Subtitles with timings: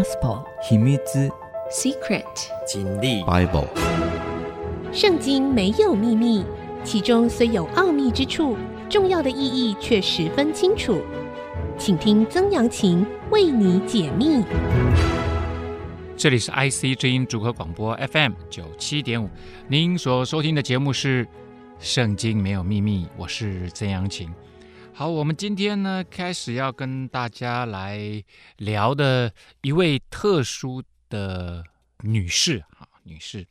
[0.00, 0.96] Gospel 秘密
[1.70, 2.24] Secret
[2.66, 3.66] 经历 Bible
[4.94, 6.42] 圣经没有秘密，
[6.82, 8.56] 其中虽有奥秘之处，
[8.88, 11.02] 重要的意义却十分清楚。
[11.76, 14.42] 请听曾阳晴为你解密。
[16.16, 19.28] 这里是 IC 之音主合广播 FM 九七点五，
[19.68, 21.26] 您所收听的节目是
[21.78, 24.32] 《圣经没有秘密》，我是曾阳晴。
[25.00, 28.22] 好，我们今天呢开始要跟大家来
[28.58, 31.64] 聊的一位特殊的
[32.02, 33.46] 女士啊，女士。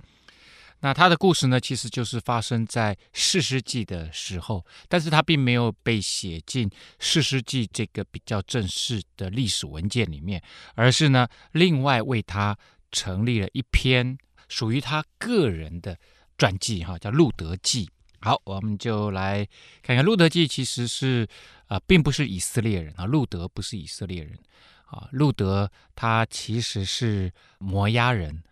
[0.81, 6.69] 那她的故事呢，其实就是发生在士师记的时候，但是她并没有被写进
[6.99, 10.39] 士师记这个比较正式的历史文件里面，
[10.75, 12.55] 而是呢另外为她
[12.91, 14.15] 成立了一篇
[14.49, 15.97] 属于她个人的
[16.37, 17.87] 传记，哈，叫《路德记》。
[18.21, 19.47] 好，我们就来
[19.81, 21.27] 看看路德记其实是
[21.67, 24.37] 啊、呃，并不是以色列人啊，路德不是以色列人
[24.87, 28.43] 啊，路德他其实是摩押人。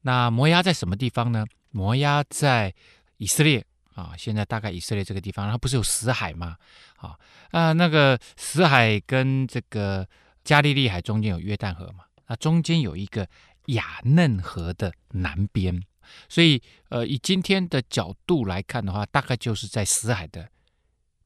[0.00, 1.46] 那摩押在什么地方呢？
[1.70, 2.74] 摩押在
[3.18, 6.56] 以色列啊，现在大概以色列这个地方，它不是有死海吗？
[6.96, 7.16] 啊
[7.52, 10.04] 啊，那个死海跟这个
[10.42, 13.28] 加利利海中间有约旦河嘛，那中间有一个
[13.66, 15.80] 雅嫩河的南边。
[16.28, 20.48] 所以，呃，以今天的角度来看的话，大概就是在死海的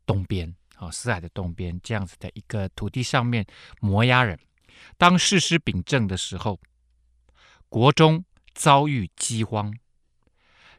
[0.05, 3.45] 东边，啊、哦，死海的东边这样子的一个土地上面，
[3.81, 4.39] 摩押人
[4.97, 6.61] 当士师秉政的时候，
[7.69, 8.25] 国中
[8.55, 9.75] 遭遇饥荒，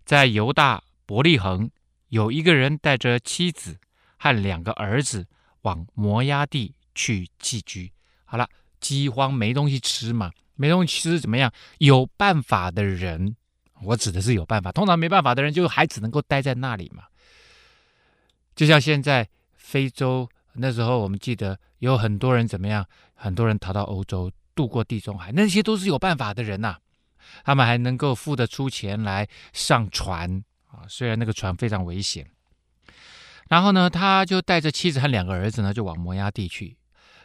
[0.06, 1.70] 在犹大伯利恒
[2.10, 3.78] 有一个人带着妻子
[4.18, 5.28] 和两个儿子
[5.64, 7.92] 往摩押地去寄居。
[8.26, 11.52] 好了，饥荒没东西吃嘛，没东西吃怎么样？
[11.80, 13.36] 有办法的人。
[13.84, 17.04] 我指的是有办法，通常没办法的人就还只能够待在那里嘛。
[18.56, 22.86] 就像现在非洲那时候，我们记得有很多人怎么样？
[23.14, 26.78] 很多人逃到欧洲，渡过地中海，那些都是有办法的人呐、
[27.44, 32.28] 他们还能够付得出钱来上船啊，虽然那个船非常危险。
[33.50, 36.76] 然后呢，他就带着妻子和两个儿子呢，就往摩押地去，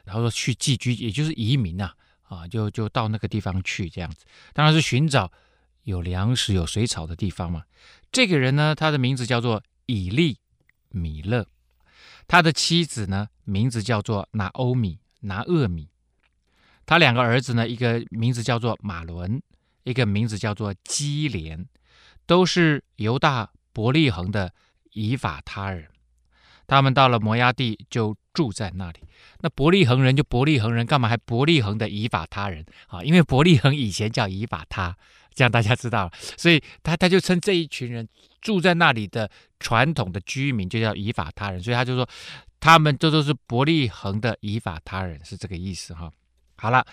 [0.04, 1.92] 然后说去寄居，也就是移民呐，
[2.24, 5.32] 啊，就就到那个地方去这样子，当然是寻找。
[5.84, 7.65] 有粮食、有水草的地方嘛。
[8.10, 10.38] 这个人呢，他的名字叫做以利
[10.91, 11.47] 米勒，
[12.26, 15.88] 他的妻子呢，名字叫做拿欧米、拿厄米。
[16.84, 19.41] 他两个儿子呢，一个名字叫做马伦，
[19.84, 21.66] 一个名字叫做基连，
[22.26, 24.53] 都是犹大伯利恒的
[24.93, 25.88] 以法他人。
[26.66, 29.00] 他们到了摩押地，就住在那里。
[29.42, 33.03] 那伯利恒人就伯利恒人，干嘛还伯利恒的以法他人啊？
[33.03, 34.97] 因为伯利恒以前叫以法他。
[35.34, 38.06] 这样大家知道了，所以他他就称这一群人
[38.42, 42.06] 住在那里的传统的居民就叫以法他人，所以他就说
[42.60, 46.12] 他们这都是伯利恒的以法他人，是这个意思哈。
[46.56, 46.86] 好了，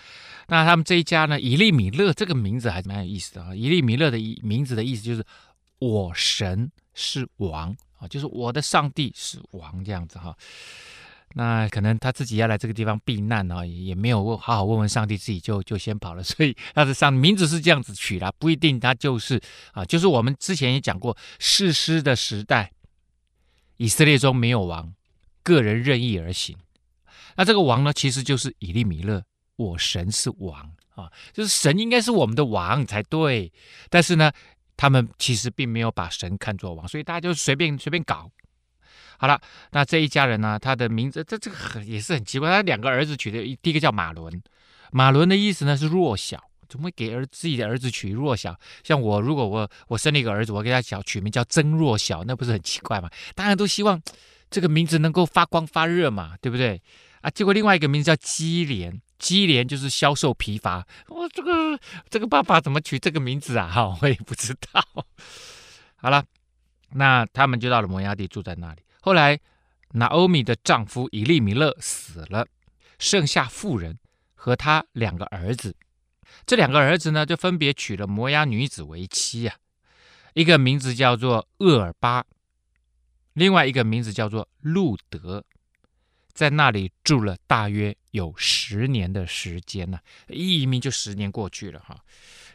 [0.48, 3.54] 那他们这一家呢，以利米勒这个名字还是蛮有意思的啊。
[3.54, 5.22] 以利米勒的名字的意思就是
[5.78, 10.34] 我神是王啊，就是我的上帝是王这样子哈。
[11.34, 16.22] 那可能他自己要来这个地方避难啊，也没有问好好问问上帝，自己就就先跑了。
[16.24, 19.40] 所以他的上名字是这样子取的，不一定他就是
[19.72, 22.72] 啊，就是我们之前也讲过，士师的时代，
[23.76, 24.92] 以色列中没有王，
[25.44, 26.56] 个人任意而行。
[27.36, 29.22] 那这个王呢，其实就是以利米勒，
[29.54, 33.52] 我神是王啊，就是神应该是我们的王才对。
[33.88, 34.32] 但是呢，
[34.76, 38.28] 他们其实并没有把神看作王，所以大家就随便随便搞。
[39.20, 39.38] 好了，
[39.72, 40.58] 那这一家人呢？
[40.58, 42.48] 他的名字，这这个很也是很奇怪。
[42.48, 44.42] 他两个儿子取的，第一个叫马伦，
[44.92, 48.58] 马伦的意思呢是弱小，怎么会给儿自己的儿子取弱小？
[48.82, 53.10] 像我，如果我我生了一个儿子，我给他小取名叫曾弱小，那不是很奇怪吗？
[53.34, 54.00] 当然都希望
[54.48, 56.80] 这个名字能够发光发热嘛，对不对？
[57.20, 60.86] 啊，结果另外一个名字叫基连，基连就是消瘦疲乏。
[61.08, 61.78] 我、这个
[62.08, 63.68] 这个爸爸怎么取这个名字啊？
[63.68, 64.82] 哈，我也不知道。
[66.00, 66.24] 好了，
[66.94, 68.80] 那他们就到了摩押地，住在那里。
[69.00, 69.40] 后来，
[69.92, 72.46] 拿欧米的丈夫以利米勒死了，
[72.98, 73.98] 剩下妇人
[74.34, 75.74] 和他两个儿子。
[76.46, 79.56] 这两个儿子呢，就分别娶了摩押女子为妻啊，
[80.34, 82.24] 一个名字叫做厄尔巴，
[83.32, 85.44] 另外一个名字叫做路德，
[86.32, 89.98] 在那里住了大约有十年的时间呢、
[90.28, 92.04] 一移民就十年过去了哈，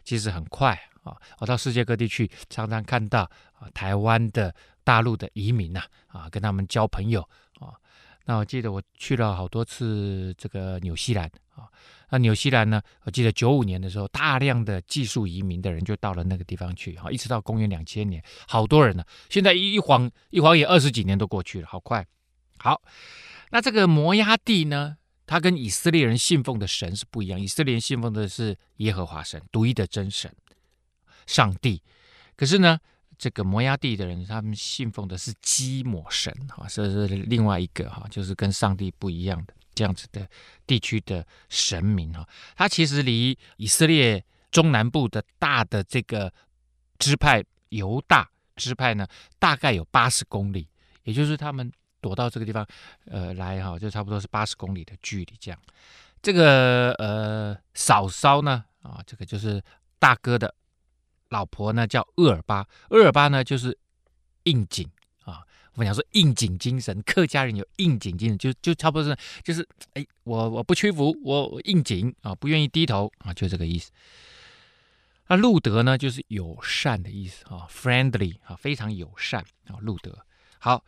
[0.05, 1.17] 其实很快啊。
[1.39, 3.29] 我到世界各地去，常常看到
[3.59, 4.55] 啊，台湾的。
[4.85, 7.19] 大陆的移民呐，啊，跟他们交朋友
[7.59, 7.73] 啊。
[8.25, 11.25] 那我记得我去了好多次这个纽西兰
[11.55, 11.65] 啊。
[12.11, 19.03] 那纽西兰呢，我记得九五年的时候，大量的技术移民的人就到了那个地方去啊，一直到公元两千年，好多人呢。
[19.27, 22.05] 现在一一晃一晃也二十几年都过去了，好快。
[22.59, 22.79] 好，
[23.49, 30.31] 那这个摩押地呢，他跟以色列人信奉的神是不一样，以色列人信奉的是耶和华神，独一的真神，
[31.25, 31.81] 上帝。
[32.35, 32.79] 可是呢，
[33.17, 40.29] 这个摩押地的人，他们信奉的是基摩神，哈，这是另外一个哈，就是跟上帝不一样的这样子的
[40.67, 42.27] 地区的神明哈。
[42.55, 46.31] 他其实离以色列中南部的大的这个
[46.99, 49.07] 支派犹大支派呢，
[49.39, 50.67] 大概有八十公里，
[51.03, 51.71] 也就是他们。
[52.05, 52.63] 躲到这个地方，
[53.05, 55.59] 呃，来哈，就差不多是八十公里的距离这样。
[56.21, 59.59] 这个呃，嫂嫂呢，啊，这个就是
[59.97, 60.53] 大哥的
[61.29, 62.63] 老婆呢，叫厄尔巴。
[62.89, 63.75] 厄尔巴呢，就是
[64.43, 64.87] 应景
[65.23, 65.41] 啊。
[65.73, 73.89] 我们讲说应景精神，客家人有应景精神，就就差不多是，就是哎，我我不屈服，我，我应景啊，不愿意低头啊，就这个意思。
[75.27, 80.23] 那路德呢，就是友善的意思啊，friendly 啊，非常友善啊，路德
[80.59, 80.85] 好。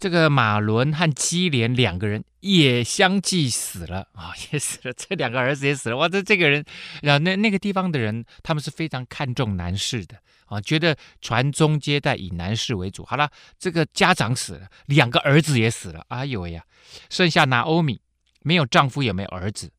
[0.00, 4.94] 这个马伦和基连两个人也相继死了啊， 也死了。
[4.94, 5.96] 这两个儿子也死了。
[5.98, 6.64] 哇，这这个人，
[7.02, 10.16] 啊，那那个地方的人，他们是非常看重男士的
[10.46, 13.04] 啊，觉得传宗接代以男士为主。
[13.04, 16.02] 好了，这个家长死了，两个儿子也死了。
[16.08, 16.64] 哎呦喂呀，
[17.10, 18.00] 剩下拿欧米
[18.40, 19.70] 没有丈夫也没有儿子，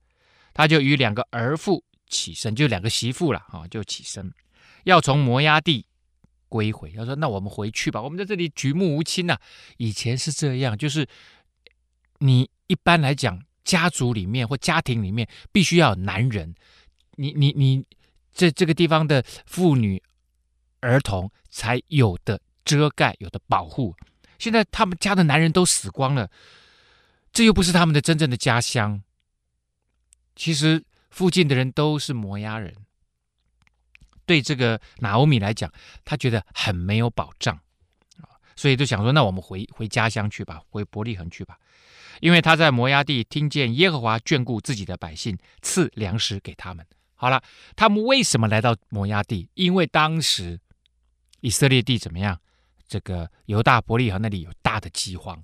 [0.53, 4.31] 他就与两个儿妇起身，就两个媳妇了啊，就起身
[4.83, 5.88] 要从摩押地。
[6.51, 9.42] 归回，他说：“那我们回去吧，我们在这里举目无亲呐、啊。
[9.77, 11.07] 以前是这样，就是
[12.19, 16.53] 你一般来讲，家族里面或家庭里面必须要有男人，
[17.15, 17.86] 你你你
[18.33, 20.03] 这这个地方的妇女、
[20.81, 23.95] 儿童才有的遮盖，有的保护。
[24.38, 26.30] 现在他们家的男人都死光了，
[27.31, 29.01] 这又不是他们的真正的家乡。
[30.36, 32.75] 其实附近的人都是摩押人。”
[34.31, 35.69] 对这个拿欧米来讲，
[36.06, 37.54] 他觉得很没有保障
[38.22, 41.57] 啊，所以就想说，那我们回回家乡去吧，回伯利恒去吧。
[42.22, 46.86] 因为他在摩押地听见耶和华眷顾自己的百姓，赐粮食给他们。
[47.16, 47.44] 好了，
[47.75, 49.50] 他们为什么来到摩押地？
[49.56, 50.57] 因为当时
[51.42, 52.39] 以色列地怎么样？
[52.88, 55.44] 这个犹大伯利恒那里有大的饥荒。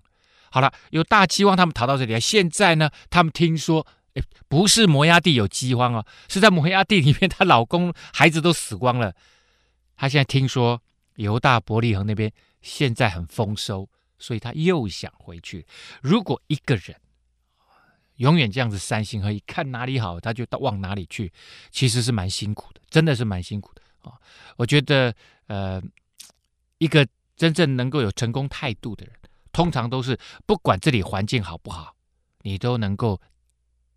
[0.50, 2.20] 好了，有大饥荒，他们逃到这里来。
[2.22, 3.86] 现在呢，他们听说。
[4.48, 9.14] 不是摩押地有饥荒哦，是在摩押地里面，她老公孩子都死光了。
[9.96, 10.82] 她现在听说
[11.16, 12.32] 犹大伯利恒那边
[12.62, 15.66] 现在很丰收，所以她又想回去。
[16.02, 16.96] 如果一个人
[18.18, 21.32] 永远这样子三心二意，看哪里好他就到往哪里去，
[21.70, 24.14] 其实是蛮辛苦的，真的是蛮辛苦的啊。
[24.56, 25.14] 我觉得，
[25.48, 25.82] 呃，
[26.78, 29.16] 一个真正能够有成功态度的人，
[29.52, 31.96] 通常都是不管这里环境好不好，
[32.42, 33.20] 你都能够。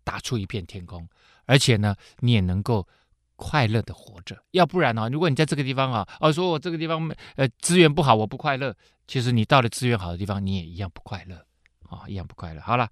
[0.03, 1.07] 打出一片天空，
[1.45, 2.87] 而且呢，你也能够
[3.35, 4.43] 快乐的活着。
[4.51, 8.75] 要不然呢，如果你在这个地方啊，哦，说我这个地方呃资源不好，我不快乐。
[9.07, 11.45] 其实你到了资源好的地方，你也一样不快乐
[11.89, 12.61] 啊，一样不快乐。
[12.61, 12.89] 好了，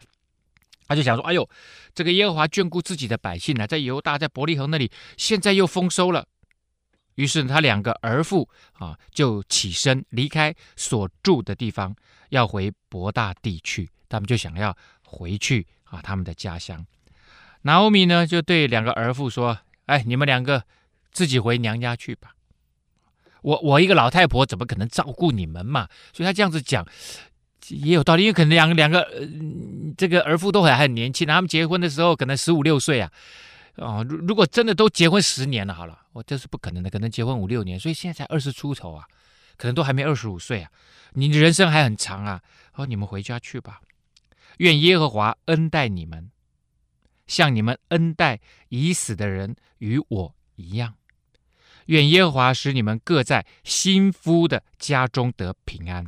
[0.88, 1.50] 他就想说，哎呦，
[1.94, 6.28] 这个耶和华眷顾自己的百姓呢，在犹大，在伯利恒那里，现在又丰收了。
[7.16, 11.94] 于是他两个儿妇啊，就起身离开所住的地方，
[12.30, 13.90] 要回伯大地去。
[14.08, 16.86] 他们就想要回去啊，他们的家乡。
[17.64, 20.64] 拿欧米呢，就对两个儿妇说：“哎，你们两个
[21.12, 22.34] 自己回娘家去吧。
[23.42, 25.88] 我我一个老太婆怎么可能照顾你们嘛？
[26.14, 26.86] 所以他这样子讲
[27.68, 29.28] 也有道理，因为可能两两个、呃、
[29.98, 33.12] 这个儿妇都还很年轻，他们结婚的时候可能十五六岁啊。
[33.76, 39.06] 哦，如如果真的都结婚十年了，好了，我这是不可能的，可能结婚五六年，所以现在才二十出头啊，
[39.58, 40.70] 可能都还没二十五岁啊。
[41.14, 42.42] 你的人生还很长啊。
[42.72, 43.82] 好，你们回家去吧。
[44.58, 46.32] 愿耶和华恩待你们。”
[47.30, 50.96] 像你们恩待已死的人与我一样，
[51.86, 56.04] 愿耶和华使你们各在新夫的家中得平安。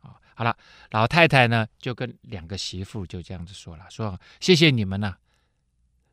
[0.00, 0.58] 啊，好了，
[0.90, 5.14] 老太太呢就跟两个媳妇就这样子说了，说谢谢你们呐，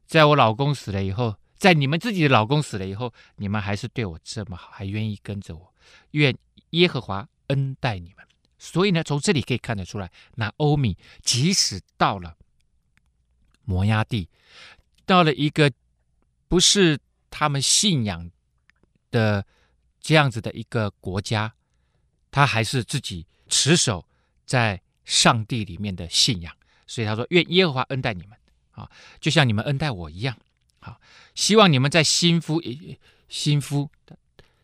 [0.06, 5.74] 在我老公死了以后，在你们自己的老公死了以后，你们还是对我这么好，还愿意跟着我，
[6.12, 6.38] 愿
[6.70, 8.24] 耶和华恩待你们。
[8.60, 12.38] 所以呢，从这里可以看得出来，那欧米即使到了。
[13.66, 14.30] 摩押地
[15.06, 15.72] 到了一个
[16.48, 18.30] 不是他们信仰
[19.12, 19.46] 的
[20.00, 21.54] 这样子的一个国家，
[22.32, 24.06] 他还是自己持守
[24.46, 26.56] 在上帝里面的信仰，
[26.88, 28.38] 所以他说：“愿耶和华恩待你们
[28.72, 28.90] 啊，
[29.20, 30.38] 就像你们恩待我一样
[30.80, 31.00] 啊。
[31.36, 32.62] 希望你们在新夫
[33.28, 33.90] 新夫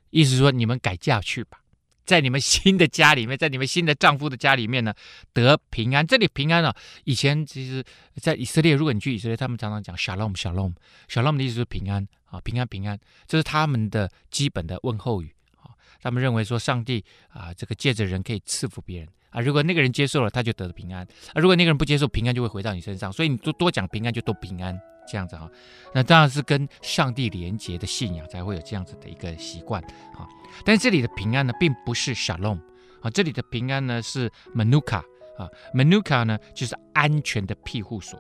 [0.09, 1.61] 意思说，你们改嫁去吧。”
[2.09, 4.91] 在你们新的家里面， 在你们新的丈夫的家里面呢，
[5.31, 6.05] 得平安。
[6.05, 7.83] 这里平安啊，以前其实，
[8.15, 15.69] 在以色列，如果你去以色列，他们常常讲 shalom，shalom，shalom 的意思是平安啊，平安平安，这是他们的基本的问候语啊。
[16.01, 19.39] 他们认为说，上帝啊，这个借着人可以赐福别人啊。
[19.39, 21.35] 如果那个人接受了，他就得了平安啊。
[21.35, 23.13] 如果那个人不接受，平安就会回到你身上。
[23.13, 24.75] 所以你多多讲平安，就多平安
[25.09, 25.49] 这样子哈。
[25.93, 29.81] 那当然是跟上帝连结的信仰才会有这样子的一个习惯
[30.15, 30.27] 啊。
[30.65, 32.59] 但是这里的平安呢，并不是 shalom
[33.01, 35.01] 啊，这里的平安呢是 manuka
[35.37, 38.19] 啊，manuka 呢就是安全的庇护所。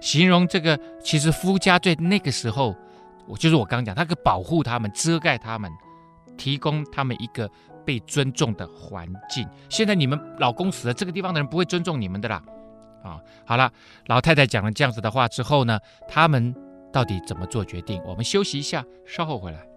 [0.00, 2.74] 形容这个，其实夫家在那个时候，
[3.26, 5.70] 我就是我刚讲，他可以保护他们，遮盖他们，
[6.38, 7.50] 提供他们一个
[7.84, 9.46] 被尊重的环境。
[9.68, 12.42] 现在你们老公死了，这个地方的人不会尊重你们的啦。
[13.02, 13.72] 啊，好了，
[14.06, 15.78] 老太太讲了这样子的话之后呢，
[16.08, 16.54] 他们
[16.92, 18.02] 到底怎么做决定？
[18.04, 19.69] 我们休息一下，稍后回来。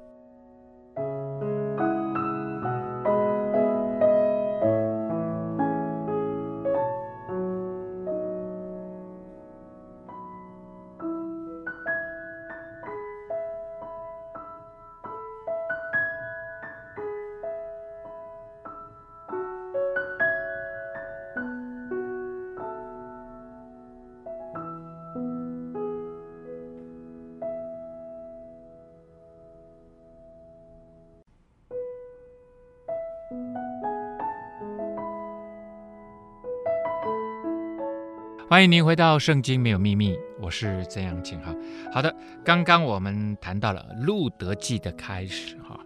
[38.53, 41.51] 欢迎您回到《圣经没有秘密》，我是曾阳晴哈。
[41.91, 45.79] 好的，刚刚我们谈到了路得记的开始哈。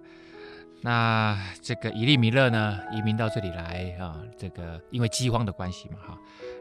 [0.82, 6.18] 那这个以利米勒呢，移民到这里来啊，这个因为饥荒的关系嘛哈，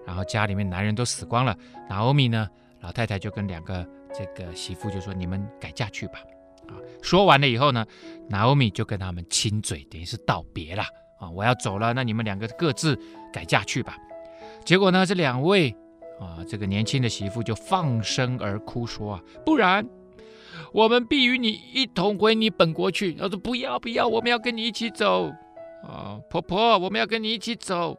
[0.06, 1.56] 然后家里面男人都死光了，
[1.90, 2.48] 拿欧米呢，
[2.82, 3.84] 老太太就跟两个
[4.14, 6.20] 这个媳妇就说：“你们改嫁去吧。”
[6.70, 7.84] 啊，说完了以后呢，
[8.28, 10.84] 拿欧米就跟他们亲嘴，等于是道别了
[11.18, 12.96] 啊，我要走了，那你们两个各自
[13.32, 13.96] 改嫁去吧。
[14.64, 15.74] 结果呢，这两位。
[16.20, 19.86] 啊，这个年轻的媳妇就放声而哭说啊，不然
[20.72, 23.12] 我们必与你一同回你本国去。
[23.12, 25.32] 他说不要不要，我们要跟你一起走。
[25.82, 27.92] 啊，婆婆，我们要跟你一起走。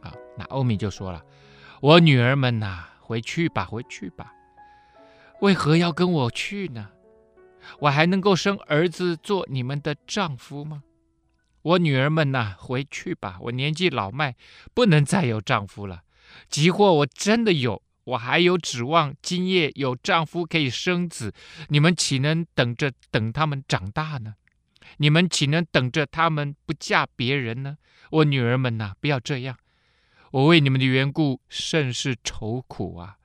[0.00, 1.22] 啊，那欧米就说了，
[1.80, 4.32] 我女儿们呐、回去吧，回去吧。
[5.40, 6.88] 为何要跟我去呢？
[7.80, 10.84] 我还能够生儿子做你们的丈夫吗？
[11.62, 14.36] 我女儿们呐、回去吧，我年纪老迈，
[14.72, 16.03] 不能再有丈夫了。
[16.54, 21.34] 急货我真的有，我还有指望今夜有丈夫可以生子，
[21.68, 24.36] 你们岂能等着等他们长大呢？
[24.98, 27.78] 你们岂能等着他们不嫁别人呢？
[28.12, 29.58] 我女儿们呐、不要这样，
[30.30, 33.16] 我为你们的缘故甚是愁苦啊，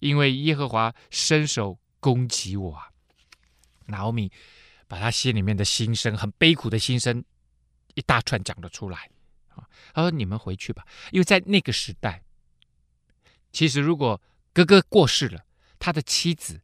[0.00, 2.88] 因为耶和华伸手攻击我啊。
[3.88, 4.32] 拿俄米
[4.86, 7.22] 把他心里面的心声，很悲苦的心声，
[7.92, 9.10] 一大串讲了出来
[9.48, 9.68] 啊。
[9.92, 12.22] 他说：“你们回去吧，因为在那个时代。”
[13.50, 14.20] 其实，如果
[14.52, 15.40] 哥哥过世了，
[15.78, 16.60] 他的妻子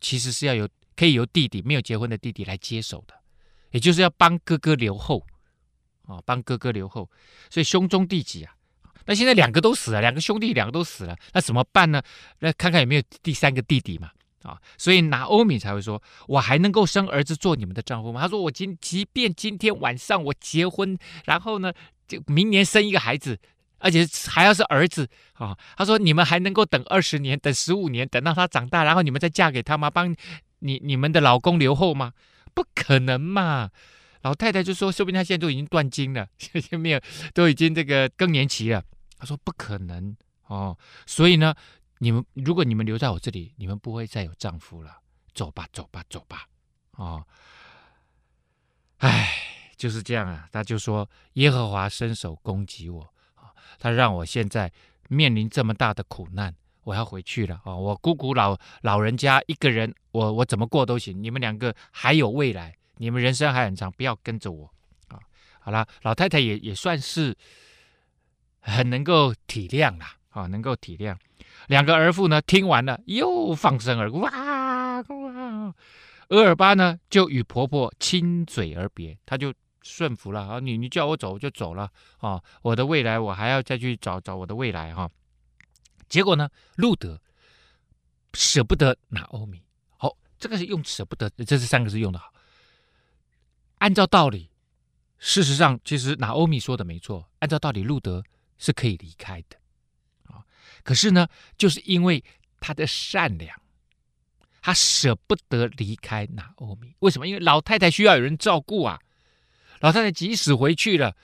[0.00, 3.14] 其实是要由可以由弟弟没有结婚的弟弟来接手的，
[3.70, 5.26] 也就是要帮哥哥留后
[6.06, 7.10] 啊，帮哥哥留后。
[7.48, 8.54] 所以兄终弟及啊。
[9.06, 12.02] 那现在两个都死了，两个兄弟两个都死了，那怎么办呢？
[12.40, 14.10] 那看看有没有第三个弟弟嘛
[14.42, 14.60] 啊。
[14.76, 21.72] 所以拿欧米才会说：“我还能够生儿子做你们的丈夫吗？”他说：“我今即便今天晚上我结婚，然后呢，
[22.06, 23.38] 就明年生一个孩子。”
[23.80, 25.56] 而且还要是儿子啊！
[25.76, 29.90] 他说：“你们还能够等二十年，等十五年，等到他长大，然后你们再嫁给他吗？
[29.90, 30.14] 帮
[30.60, 32.12] 你你们的老公留后吗？
[32.54, 33.70] 不可能嘛！”
[34.22, 37.00] 老太太就说：“说不定他现在都已经断经了， 现在没有，
[37.32, 38.84] 都已经这个更年期了。”
[39.18, 40.14] 他说：“不可能
[40.46, 40.76] 哦！
[41.06, 41.54] 所以呢，
[41.98, 44.98] 你们如果你们留在我这里，你们不会再有丈夫了。
[45.32, 46.46] 走吧，走吧，走吧！
[46.96, 47.24] 哦，
[48.98, 49.30] 唉，
[49.76, 50.46] 就是这样啊。
[50.52, 53.08] 他就说：耶和华伸手攻击我。”
[53.80, 54.70] 他让我现在
[55.08, 57.74] 面临这么大的苦难，我要回去了啊！
[57.74, 61.20] 我姑姑老老人家一个人，我我怎么过都行。
[61.20, 64.70] 你们两个还有未来，你们人生还很长，不要跟着我
[65.08, 65.18] 啊！
[65.60, 67.34] 好了，老太太也也算是
[68.60, 71.16] 很能够体谅了啊，能够体谅。
[71.68, 75.74] 两个儿妇呢，听完了又放声而哭，哇哇！
[76.28, 79.52] 俄珥巴呢，就与婆婆亲嘴而别，他就。
[79.82, 80.60] 顺服了啊！
[80.60, 82.42] 你你叫我走我就走了啊！
[82.62, 85.10] 我的未来我还要再去找找我的未来哈、
[86.08, 87.20] 结果呢，路德
[88.34, 89.62] 舍不得拿欧米。
[89.96, 92.32] 好、哦，这个是用舍不得，这是三个字用的好。
[93.78, 94.50] 按照道理，
[95.18, 97.30] 事实上其实拿欧米说的没错。
[97.38, 98.22] 按照道理，路德
[98.58, 99.56] 是可以离开的
[100.24, 100.44] 啊。
[100.84, 102.22] 可是呢，就是因为
[102.60, 103.58] 他的善良，
[104.60, 106.94] 他舍不得离开拿欧米。
[106.98, 107.26] 为什么？
[107.26, 109.00] 因为老太太需要有人照顾啊。
[109.80, 111.16] 老太太即使回去了，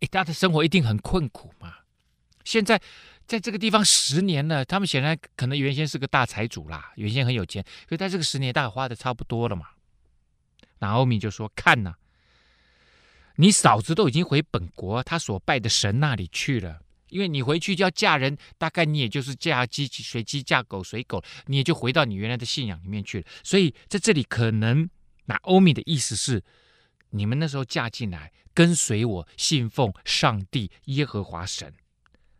[0.00, 1.74] 诶，她的生活一定很困苦嘛。
[2.44, 2.80] 现在
[3.26, 9.66] 在这个地方十年了，他们显然可能原先是个大财主啦，原先很有钱，所以在这个十年大概花的差不多了嘛。
[10.80, 11.94] 那欧米就说：“看呐，
[13.36, 23.26] 你嫂子都已经回本国她所拜的神那里去了，因为你回去就要嫁人，大概你也就是嫁鸡随鸡，嫁狗随狗，你也就回到你原来的信仰里面去了。
[23.42, 24.90] 所以在这里可能
[25.24, 26.42] 那欧米的意思是，
[27.16, 31.72] 你们那时候嫁进来，跟随我，信奉上帝耶和华神。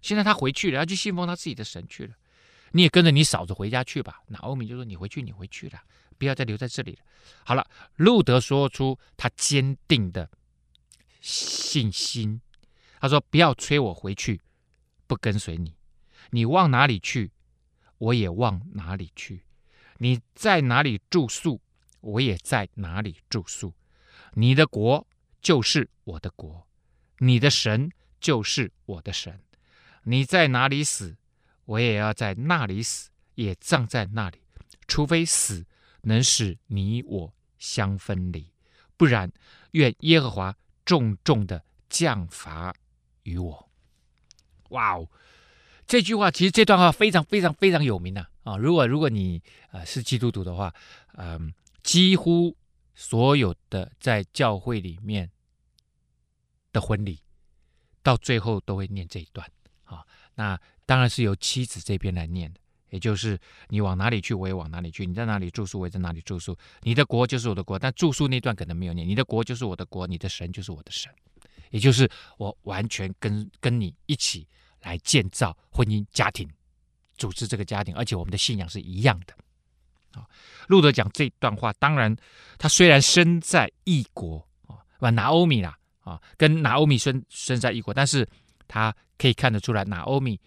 [0.02, 2.14] 现在他回去了，要去信奉他自己的神去了。
[2.72, 4.20] 你也跟着你嫂子回家去吧。
[4.26, 5.80] 那欧米就说：“你回去，你回去了，
[6.18, 6.98] 不要再留在这里了。”
[7.46, 7.64] 好了，
[7.94, 10.28] 路德说出他坚定的。
[11.20, 12.40] 信心，
[13.00, 14.40] 他说：“不要催我回去，
[15.06, 15.76] 不跟随你。
[16.30, 17.30] 你往哪里去，
[17.98, 19.38] 我也往哪里去；
[19.98, 21.60] 你在哪里住宿，
[22.00, 23.72] 我也在哪里住宿。
[24.34, 25.06] 你的国
[25.40, 26.66] 就是我的国，
[27.18, 29.40] 你的神就是我的神。
[30.04, 31.16] 你在哪里死，
[31.64, 34.38] 我也要在那里死，也葬在那里。
[34.86, 35.64] 除非死
[36.02, 38.52] 能使你我相分离，
[38.96, 39.32] 不然，
[39.72, 42.74] 愿耶和华。”重重的降罚
[43.22, 43.70] 于我，
[44.68, 45.08] 哇哦！
[45.86, 48.28] 这句话其实这段话非常非常非常有名啊！
[48.42, 50.74] 啊，如果如果你呃是基督徒的话，
[51.14, 52.54] 嗯，几乎
[52.94, 55.30] 所有的在教会里面
[56.72, 57.20] 的婚礼，
[58.02, 59.50] 到最后都会念这一段
[59.84, 60.04] 啊。
[60.34, 62.60] 那当然是由妻子这边来念的。
[62.90, 63.36] 也就是
[63.70, 66.56] 你往哪里去，我也往哪里去；你在哪里住宿，我也在哪里住宿。
[66.82, 69.04] 你的国就是我的国，但住宿那段可能没有念。
[69.08, 71.12] 你的国就是我的国，你的神就是我的神。
[71.70, 72.08] 也就是
[72.38, 74.46] 我完全跟跟你一起
[74.82, 76.48] 来建造婚姻家庭，
[77.16, 79.34] 组织这个家庭，而且我们的信仰是一样的。
[80.14, 80.26] 啊，
[80.68, 82.14] 路德讲这段话，当然
[82.58, 88.28] 他虽然身在异国啊，把拿欧米啦啊，跟拿欧米身身在异国，但是
[88.66, 90.40] 他可以看得出来，拿欧米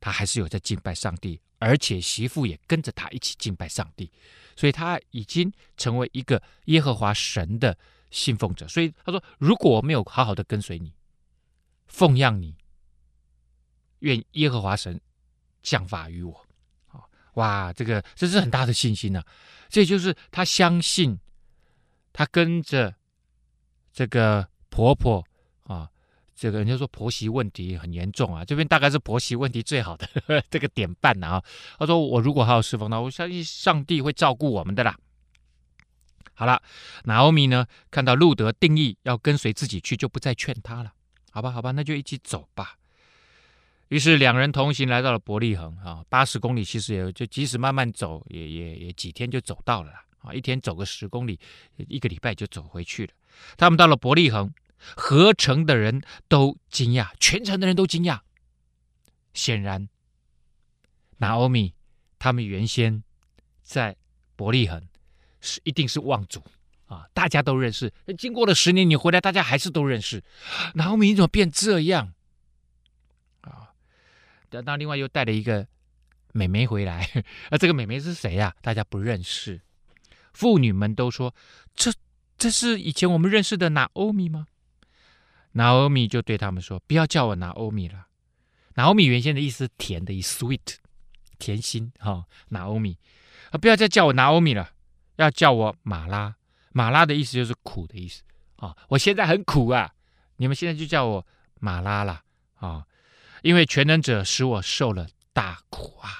[0.00, 1.40] 他还是有在敬拜上帝。
[1.60, 4.12] 而且媳妇也跟着他一起敬拜上帝，
[4.54, 7.74] 所以他已经成为一个耶和华神的
[8.10, 8.68] 信奉者。
[8.68, 10.92] 所以他说：“如果我没有好好的跟随你，
[11.86, 12.54] 奉养你，
[14.00, 15.00] 愿耶和华神
[15.62, 16.43] 降罚于我。”
[17.34, 19.26] 哇，这个这是很大的信心呐、啊！
[19.68, 21.18] 这就是他相信，
[22.12, 22.94] 他跟着
[23.92, 25.24] 这个婆婆
[25.64, 25.88] 啊。
[26.36, 31.44] 这个人家说婆媳问题很严重啊，这边大概是婆媳问题最好的呵 呵这个典范呐啊。
[31.78, 34.98] 他说：“我如果还有侍奉他，我相信上帝会照顾我们的啦。”
[36.34, 36.60] 好了，
[37.04, 40.92] 拿欧米呢看到路德定义要跟随自己去，就不再劝他了。
[41.30, 42.76] 好吧，好吧，那就一起走吧。
[43.94, 51.38] 于是两人同行来到了伯利恒啊，八十公里，其实也就即使慢慢走，也也也几天就走到了啦啊，一天走个十公里，
[51.76, 53.12] 一个礼拜就走回去了。
[53.56, 54.52] 他们到了伯利恒。
[54.96, 58.20] 合城的人都惊讶，全城的人都惊讶。
[59.32, 59.88] 显然，
[61.18, 61.72] 拿欧米
[62.18, 63.02] 他们原先
[63.62, 63.96] 在
[64.36, 64.86] 伯利恒
[65.40, 66.42] 是一定是望族
[66.84, 67.90] 啊，大家都认识。
[68.18, 70.22] 经过了十年，你回来，大家还是都认识。
[70.74, 72.12] 拿欧米你怎么变这样？
[74.50, 75.66] 等到另外又带了一个
[76.32, 77.08] 妹妹回来，
[77.50, 78.54] 而这个妹妹是谁呀？
[78.60, 79.60] 大家不认识。
[80.32, 81.34] 妇女们都说
[81.76, 81.92] ：“这
[82.36, 84.48] 这是以前我们认识的拿欧米吗？”
[85.52, 88.08] 拿欧米就对他们说：“不要叫我拿欧米了。
[88.74, 90.78] 拿欧米原先的意思是甜的意思，sweet，
[91.38, 92.26] 甜心哈、哦。
[92.48, 92.98] 拿欧米
[93.50, 94.72] 啊，不要再叫我拿欧米了，
[95.14, 96.34] 要叫我马拉。
[96.72, 98.22] 马拉的意思就是苦的意思
[98.56, 98.76] 啊、哦。
[98.88, 99.94] 我现在很苦啊，
[100.38, 101.24] 你们现在就叫我
[101.60, 102.14] 马拉了
[102.56, 102.86] 啊、哦，
[103.44, 106.10] 因为全能者使我受了大苦啊。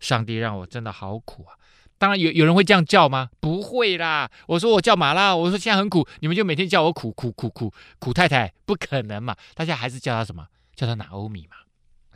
[0.00, 1.54] 上帝让我真的好苦啊。”
[1.98, 3.30] 当然有有人会这样叫吗？
[3.38, 4.28] 不会啦！
[4.48, 9.36] 我说我叫马拉，我说现在很苦，你们就每天叫我苦苦苦苦苦太太，不可能嘛！
[9.54, 10.48] 大家还是叫他什么？
[10.74, 11.54] 叫他拿欧米嘛。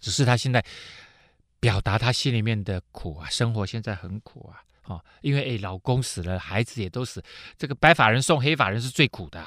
[0.01, 0.65] 只是他现在
[1.61, 7.23] 表达他心里面的苦啊，生活现在很苦啊，哦，因为诶，老公死了，孩子也都死，
[7.57, 9.47] 这个白发人送黑发人是最苦的。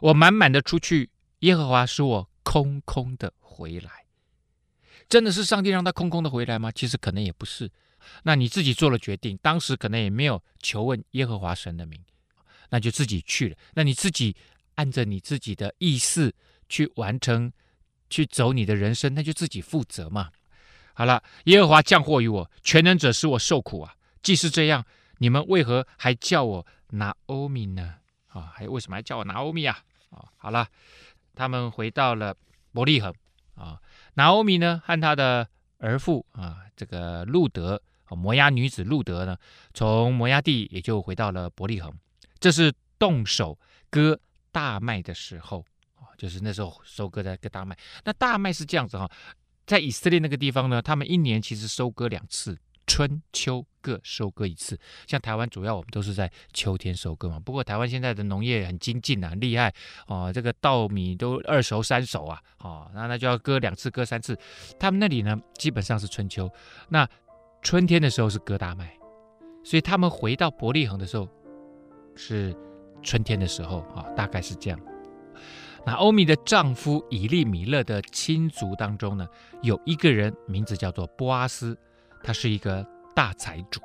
[0.00, 1.10] 我满满的出去，
[1.40, 4.03] 耶和华使我空空的回来，
[5.08, 6.70] 真的是上帝让他空空的回来吗？
[6.72, 7.70] 其实可能也不是。
[8.24, 11.98] 那你自己做了决定，当时可能也没有求问耶和华神的名，
[12.70, 13.56] 那就自己去了。
[13.74, 14.36] 那你自己
[14.74, 16.34] 按着你自己的意思
[16.68, 17.52] 去完成，
[18.10, 20.30] 去走你的人生，那就自己负责嘛。
[20.92, 23.94] 好了，耶和华降祸于我，全能者使我受苦啊。
[24.22, 24.84] 既是这样，
[25.18, 27.96] 你们为何还叫我拿欧米呢？
[28.28, 29.82] 啊，还为什么还叫我拿欧米啊？
[30.10, 30.68] 啊，好了，
[31.34, 32.36] 他们回到了
[32.72, 33.12] 伯利恒
[33.54, 33.80] 啊，
[34.14, 35.48] 拿欧米呢和他的
[35.78, 37.80] 儿妇啊，这个路德。
[38.16, 39.36] 摩押女子路德呢，
[39.72, 41.92] 从摩押地也就回到了伯利恒。
[42.38, 43.58] 这是动手
[43.90, 44.16] 割
[44.52, 45.64] 大麦的时候
[45.96, 47.76] 啊，就是那时候收割的割大麦。
[48.04, 49.10] 那大麦是这样子哈，
[49.66, 54.78] 在以色列那个地方呢，他们一年其实收割两次春秋各收割一次。
[55.06, 57.40] 像台湾主要我们都是在秋天收割嘛。
[57.40, 59.72] 不过台湾现在的农业很精进啊，很厉害
[60.06, 64.38] 哦，这个稻米都二熟三熟啊，哦，那那就要割两次，割三次。
[64.78, 66.50] 他们那里呢，基本上是春秋。
[66.88, 67.08] 那
[67.62, 68.94] 春天的时候是割大麦，
[69.62, 71.28] 所以他们回到伯利恒的时候
[72.14, 72.54] 是
[73.02, 74.78] 春天的时候啊，大概是这样。
[75.86, 79.28] 那欧米的丈夫以利米勒的亲族当中呢，
[79.62, 81.76] 有一个人名字叫做波阿斯，
[82.24, 82.84] 他是一个
[83.14, 83.80] 大财主。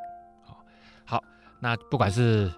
[1.06, 1.22] 好，
[1.60, 2.52] 那不管是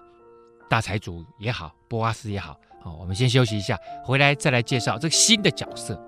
[0.70, 6.00] 大财主也好，波阿斯也好，好，我们先休息一下，回来再来介绍这个新的角色。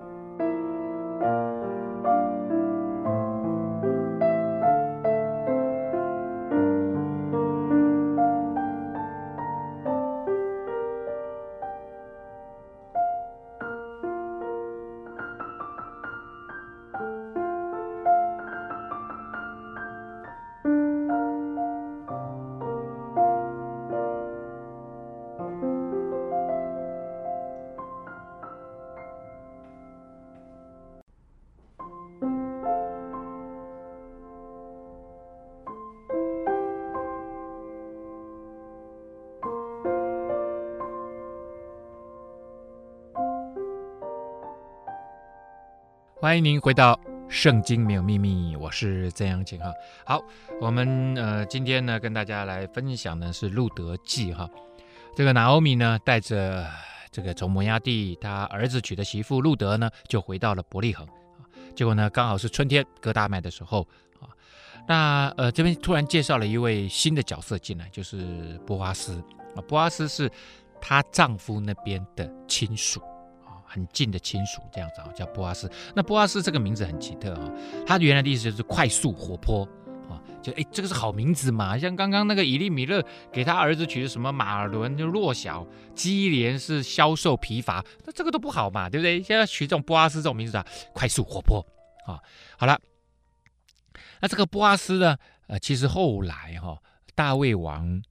[46.25, 46.95] 欢迎您回到
[47.29, 49.71] 《圣经没有秘密》，我是曾阳晴哈。
[50.03, 50.19] 好，
[50.59, 54.49] 我们呃今天呢跟大家来分享的是《路得记》哈。
[55.15, 56.67] 这个拿欧米呢带着
[57.11, 61.07] 这个从摩押地他儿子娶的媳妇路德呢就回到了伯利恒，
[61.75, 63.87] 结果呢刚好是春天割大麦的时候
[64.19, 64.25] 啊。
[64.87, 69.23] 那呃这边突然介绍了一位新的角色进来，就是波阿斯
[69.55, 69.61] 啊。
[69.67, 70.27] 波阿斯是
[70.81, 72.99] 她丈夫那边的亲属。
[73.65, 75.69] 很近的亲属这样子啊，叫波阿斯。
[75.95, 77.51] 那波阿斯这个名字很奇特啊，
[77.85, 79.67] 他原来的意思就是快速活泼
[80.09, 81.77] 啊，就哎这个是好名字嘛。
[81.77, 89.21] 像刚刚那个以利米勒给他儿子取的什么马伦就弱小，基连是消瘦疲乏，那这个都不好嘛，对不对？
[89.21, 91.65] 现在取这种波阿斯这种名字啊，快速活泼
[92.05, 92.21] 啊。
[92.57, 92.79] 好了，
[94.21, 96.83] 那这个波阿斯呢，呃，其实后来哈、哦，
[97.15, 98.01] 大卫王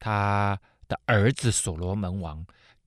[0.00, 0.58] 他
[0.88, 2.44] 的儿子所罗门王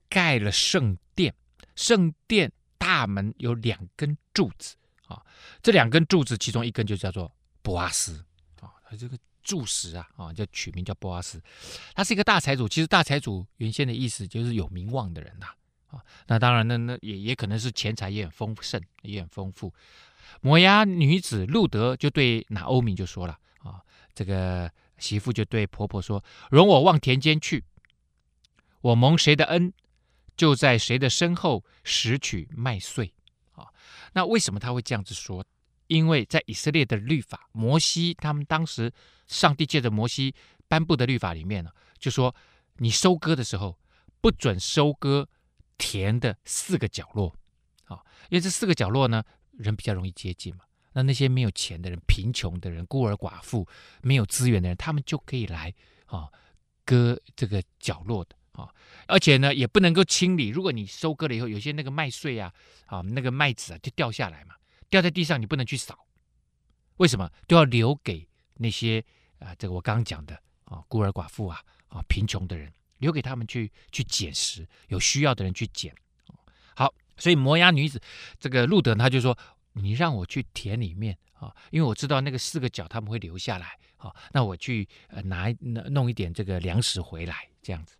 [0.10, 1.34] 盖了圣殿。
[1.75, 4.75] 圣殿大门有两根柱子
[5.07, 5.23] 啊，
[5.62, 7.31] 这两根柱子其中一根就叫做
[7.62, 8.23] 波阿斯
[8.60, 11.41] 啊，他这个柱石啊啊，叫取名叫波阿斯，
[11.95, 12.67] 他是一个大财主。
[12.67, 15.47] 其实大财主原先的意思就是有名望的人呐
[15.88, 19.73] 啊，那当然呢，那也也可能是钱财也很丰盛，也很丰富。
[20.41, 23.81] 摩押女子路德就对拿欧米就说了啊，
[24.13, 27.63] 这个媳妇就对婆婆说：“容我往田间去，
[28.81, 29.73] 我蒙谁的恩？”
[30.41, 33.13] 就在谁的身后拾取麦穗
[33.51, 33.67] 啊？
[34.13, 35.45] 那为什么他会这样子说？
[35.86, 38.91] 因为在以色列的律法，摩西他们当时
[39.27, 40.34] 上帝借着摩西
[40.67, 42.36] 颁布的律法里面呢，就说
[42.77, 43.77] 你收割的时候
[44.19, 45.30] 不准收割
[45.77, 47.36] 田的四个角落
[47.86, 48.01] 啊，
[48.32, 50.65] 因为这四个角落呢，人比较容易接近嘛。
[50.93, 53.67] 那那些没有钱的人、贫穷的人、孤儿寡妇、
[54.01, 55.71] 没有资源的人，他们就可以来
[56.08, 56.27] 啊
[56.84, 58.36] 割这个角落的。
[58.53, 58.69] 啊，
[59.07, 60.49] 而且呢，也不能够清理。
[60.49, 62.53] 如果你收割了以后，有些那个麦穗啊，
[62.85, 64.55] 啊，那个麦子啊，就掉下来嘛，
[64.89, 66.05] 掉在地上，你不能去扫。
[66.97, 67.31] 为什么？
[67.47, 69.03] 都要留给那些
[69.39, 70.35] 啊，这个我刚刚讲的
[70.65, 75.95] 啊，孤儿寡妇啊，啊，贫穷的人，留给他们去去捡拾，有需要的人去捡。
[76.75, 78.01] 好，所以摩押女子
[78.37, 79.37] 这个路德他就说
[79.73, 87.95] ：“你让我去田里面啊，因为我知道那个四个角他们会留下来啊，那我去呃拿弄一点这个粮食回来，这样子。”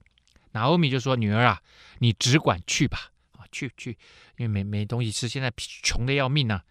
[0.51, 1.61] 拿欧米就说：“女儿啊，
[1.99, 3.97] 你只管去吧，啊，去去，
[4.37, 6.65] 因为没没东西吃，现在穷得要命呐、啊。”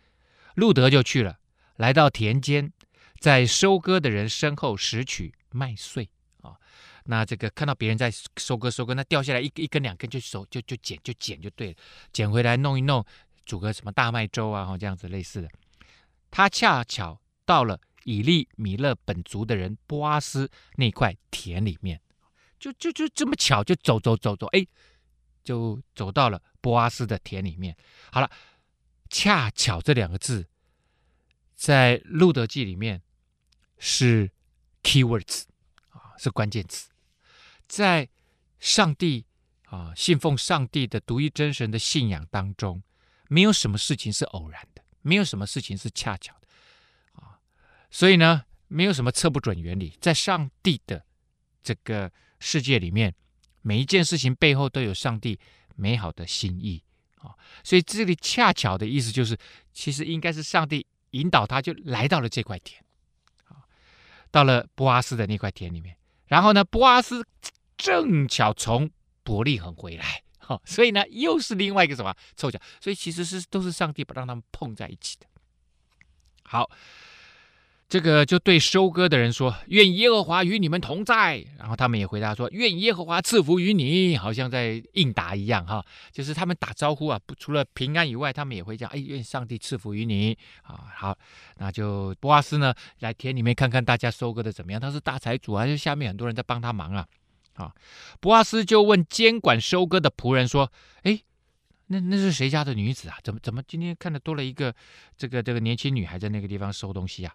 [0.56, 1.38] 路德就去了，
[1.76, 2.72] 来到田间，
[3.18, 6.10] 在收割的人身后拾取麦穗
[6.42, 6.56] 啊。
[7.04, 11.76] 那这个看到别人在收割收割，那掉下来一一根两根就收就就捡就捡就对了，
[12.12, 13.04] 捡回来弄一弄，
[13.46, 15.48] 煮个什么大麦粥啊，这样子类似的。
[16.30, 22.00] 他恰巧到了以利米勒本族的人波阿斯那块田里面。
[22.60, 24.64] 就就就这么巧，就走走走走，哎，
[25.42, 27.74] 就走到了波阿斯的田里面。
[28.12, 28.30] 好了，
[29.08, 30.46] 恰巧这两个字，
[31.56, 33.00] 在路德记里面
[33.78, 34.30] 是
[34.82, 35.44] keywords
[35.88, 36.90] 啊，是关键词。
[37.66, 38.10] 在
[38.58, 39.24] 上帝
[39.64, 42.82] 啊，信奉上帝的独一真神的信仰当中，
[43.28, 46.48] 没有什么事情是偶然的，没有什么事情是恰巧的
[47.22, 47.40] 啊。
[47.90, 51.06] 所以呢，没有什么测不准原理，在上帝的
[51.62, 52.12] 这个。
[52.40, 53.14] 世界里面
[53.62, 55.38] 每一件事情背后都有上帝
[55.76, 56.82] 美好的心意
[57.18, 59.36] 啊，所以这里恰巧的意思就是，
[59.72, 62.82] 其实应该是上帝引导他，就来到了这块田
[63.44, 63.62] 啊。
[64.30, 67.26] 到了波阿斯的那块田里面，然后呢，波阿斯
[67.76, 68.90] 正巧从
[69.22, 70.22] 伯利恒回来，
[70.64, 75.26] 所以呢，又是另外一个什么凑巧，所以其实是都是上帝不让他们碰在一起的。
[76.42, 76.70] 好。
[77.90, 91.18] 这个就对收割的人说：“愿耶和华与你们同在。”然后他们也回答说：“愿耶和华赐福于你。”好像在应答一样，哈，就是他们打招呼啊，不除了平安以外，他们也会讲：“哎，愿上帝赐福于你。”啊，好，
[91.56, 94.80] 那就波阿斯呢，来田里面看看大家收割的怎么样。
[94.80, 97.04] 他是大财主啊，就下面很多人在帮他忙啊。
[97.54, 97.74] 啊，
[98.20, 100.70] 波阿斯就问监管收割的仆人说
[101.02, 101.20] ：“哎，
[101.88, 103.18] 那那是谁家的女子啊？
[103.24, 104.72] 怎么怎么今天看的多了一个
[105.16, 107.34] 这个这个年轻女孩在那个地方收东西啊？”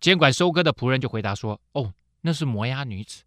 [0.00, 3.22] 监管收割的仆人就回答说：“哦，那是摩押女子，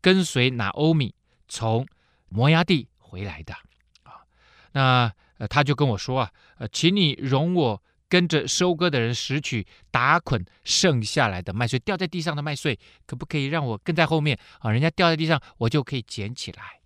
[0.00, 1.14] 跟随拿欧米
[1.48, 1.86] 从
[2.28, 3.52] 摩押地回来的
[4.04, 4.22] 啊。
[4.72, 14.70] 那呃，他就跟我说啊，呃，请你容我跟着收割的人拾取打捆剩下来的麦穗，掉在地上的麦穗，可不可以让我跟在后面啊？
[14.70, 16.80] 人家掉在地上，我就可以捡起来。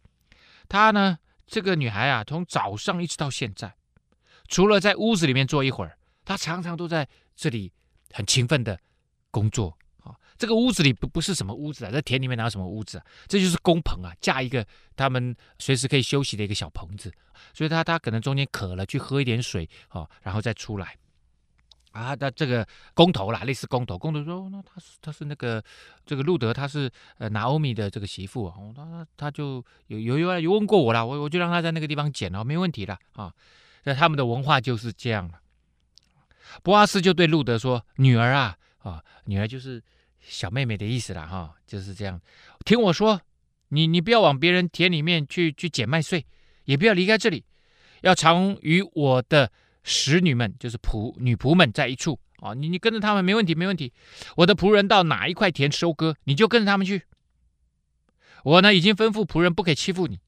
[0.66, 3.74] 他呢，这个女孩啊，从早上一直到现在，
[4.48, 7.70] 除了在屋子里面坐一会儿，她常常都在这里
[8.12, 8.80] 很勤奋的。”
[9.38, 13.05] 工作啊，这个屋子里不不是什么屋子啊，在田里面哪有什么屋子啊？
[13.29, 17.12] 这就是工棚啊，架一个他们随时可以休息的一个小棚子。
[17.55, 20.96] 所以他他可能中间渴了，去喝一点水啊，然后再出来
[21.92, 22.16] 啊。
[22.18, 25.62] 那这个工头啦，类似工头，工头说，那他是他是那个
[26.05, 28.57] 这个路德，他是呃拿欧米的这个媳妇啊。
[28.74, 33.33] 他他就有有有有问过我啦，我我就让他在那个地方捡了，没问题的啊。
[33.85, 35.40] 那他们的文化就是这样了。
[36.64, 38.57] 波阿斯就对路德说：“女儿啊。”
[38.88, 39.83] 啊，女儿就是
[40.20, 42.20] 小妹妹的意思了哈，就是这样。
[42.64, 43.20] 听我说，
[43.68, 46.24] 你你不要往别人田里面去去捡麦穗，
[46.64, 47.44] 也不要离开这里，
[48.01, 52.55] 要常与我的使女们，就是仆女仆们在一处啊。
[52.55, 53.92] 你你跟着他们没问题，没问题。
[54.37, 57.03] 我的仆人到哪一块田收割，你就跟着他们去。
[58.44, 60.18] 我呢已经吩咐仆人不可以欺负你。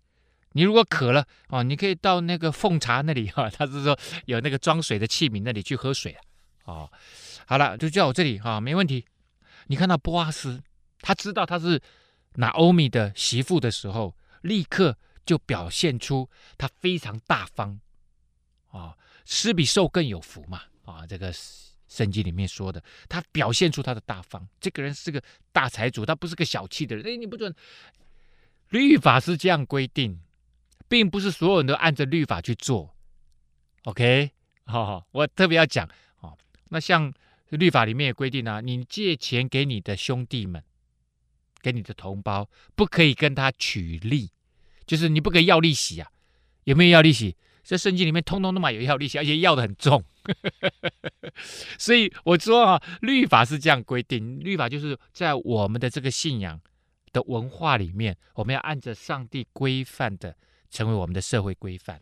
[0.53, 6.21] 你如果渴了啊，你可以到那个奉茶那里哈，他是说有那个装水的器皿那里去喝水啊。
[6.65, 6.93] 哦。
[7.47, 9.05] 好了，就叫我这里哈、没问题。
[9.67, 10.63] 你看到波阿斯，
[11.01, 11.81] 他知道他是
[12.35, 17.81] 拿欧米的媳妇的时候，立刻就表现出他非常大方
[18.69, 21.33] 啊、哦，施比受更有福嘛啊、这个
[21.87, 24.49] 圣经里面说的，他表现出他的大方。
[24.61, 25.23] 这个人是个
[25.53, 27.07] 大财主，他不是个小气的人。
[27.07, 27.55] 哎，你不准，
[28.71, 30.21] 律法是这样规定，
[30.89, 32.97] 并不是所有人都按着律法去做。
[33.85, 34.33] OK，
[34.65, 35.89] 好、哦，我特别要讲
[36.21, 36.37] 哦，
[36.71, 37.13] 那像。
[37.59, 40.63] 律法里面也规定啊，你借钱给你的兄弟们，
[41.61, 44.31] 给你的同胞，不可以跟他取利，
[44.87, 46.11] 就是你不可以要利息啊。
[46.65, 47.37] 有没有要利息？
[47.63, 50.05] 在圣经里面通通都嘛有要利息，而且要得很重。
[51.79, 56.61] 所以我说啊，律法是这样规定，律法就是在我们的这个信仰
[57.13, 60.37] 的文化里面，我们要按着上帝规范的，
[60.71, 62.01] 成为我们的社会规范。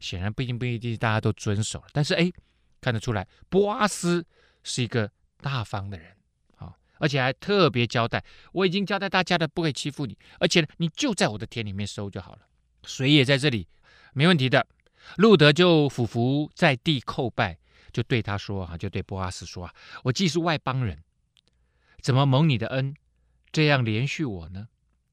[0.00, 2.30] 显然不一定不一定大家都遵守，但是哎，
[2.80, 4.26] 看得出来，波阿斯。
[4.62, 6.16] 是一个大方的人，
[6.56, 12.40] 啊，而且还特别交代，我已经交代大家的，不可以欺负你，而且你就在我的田里面收就好了，
[12.84, 13.68] 水也在这里，
[14.12, 14.66] 没问题的。
[15.16, 17.58] 路德就俯伏在地叩拜，
[17.92, 21.02] 就对他说：“哈，就对波阿斯说啊，我既是外邦人，
[22.00, 22.94] 怎么蒙你的恩，
[23.50, 24.68] 这样怜恤我呢？”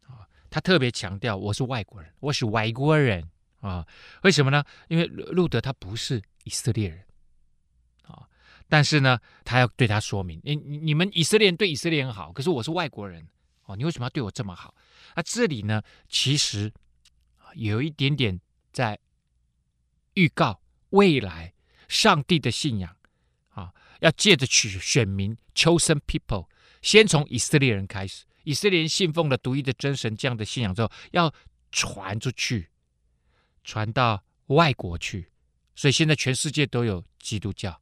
[0.06, 3.28] 啊，他特别强调我是外国人，我是外国人
[3.62, 3.86] 啊，
[4.22, 4.64] 为什么呢？
[4.90, 7.04] 因为路德他不是以色列人。
[8.69, 13.27] 但是呢，他要对他说明：你你们以色列人对以色列人好，可是我是外国人
[13.65, 14.75] 哦，你为什么要对我这么好？
[15.15, 16.71] 那这里呢，其实
[17.55, 18.39] 有一点点
[18.71, 18.99] 在
[20.13, 21.51] 预告未来
[21.88, 22.95] 上帝的信仰
[23.49, 26.47] 啊，要借着取选民 chosen people，
[26.84, 31.34] 先从以色列人开始，以色列人信奉了独一的真神这样的信仰之后，要
[31.71, 32.69] 传出去，
[33.63, 35.32] 传到外国去，
[35.75, 37.82] 所以现在全世界都有基督教。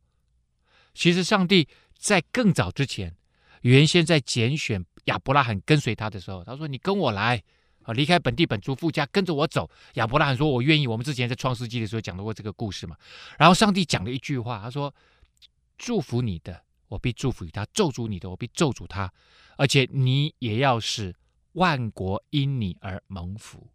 [0.97, 3.15] 其实上帝在更早之前，
[3.61, 7.39] 原先在拣选亚伯拉罕跟随他的时候，他说：“你跟我来
[7.83, 12.97] 啊，离开本地本族父家，跟着我走。”亚伯拉罕说：“我愿意。”我们之前在创世纪的时候讲到过这个故事嘛。
[13.37, 14.91] 然后上帝讲了一句话，他说
[15.77, 19.13] ：“祝福你的，我必祝福于他；咒诅你的，我必咒诅他。
[19.55, 21.15] 而且你也要使
[21.51, 23.67] 万国因你而蒙福。”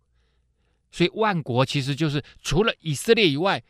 [0.91, 3.63] 所以万国其实就是除了以色列以外，